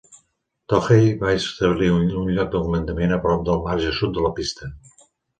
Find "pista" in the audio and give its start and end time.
4.41-4.71